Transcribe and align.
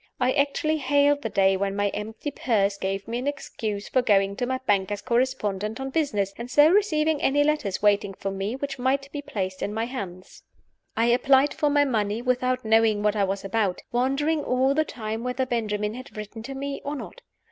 I 0.19 0.31
actually 0.31 0.77
hailed 0.77 1.21
the 1.21 1.29
day 1.29 1.55
when 1.55 1.75
my 1.75 1.89
empty 1.89 2.31
purse 2.31 2.75
gave 2.75 3.07
me 3.07 3.19
an 3.19 3.27
excuse 3.27 3.87
for 3.87 4.01
going 4.01 4.35
to 4.37 4.47
my 4.47 4.57
banker's 4.65 5.03
correspondent 5.03 5.79
on 5.79 5.91
business, 5.91 6.33
and 6.39 6.49
so 6.49 6.69
receiving 6.71 7.21
any 7.21 7.43
letters 7.43 7.83
waiting 7.83 8.15
for 8.15 8.31
me 8.31 8.55
which 8.55 8.79
might 8.79 9.11
be 9.11 9.21
placed 9.21 9.61
in 9.61 9.75
my 9.75 9.85
hands. 9.85 10.41
I 10.97 11.05
applied 11.05 11.53
for 11.53 11.69
my 11.69 11.85
money 11.85 12.19
without 12.19 12.65
knowing 12.65 13.03
what 13.03 13.15
I 13.15 13.25
was 13.25 13.45
about; 13.45 13.83
wondering 13.91 14.43
all 14.43 14.73
the 14.73 14.85
time 14.85 15.23
whether 15.23 15.45
Benjamin 15.45 15.93
had 15.93 16.17
written 16.17 16.41
to 16.41 16.55
me 16.55 16.81
or 16.83 16.95
not. 16.95 17.21